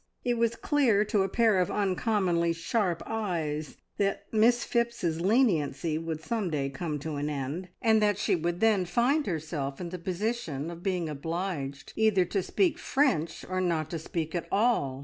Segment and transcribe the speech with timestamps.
[0.25, 6.23] It was clear to a pair of uncommonly sharp eyes that Miss Phipps's leniency would
[6.23, 9.99] some day come to an end, and that she would then find herself in the
[9.99, 14.99] position of being obliged either to speak French or not to speak at all.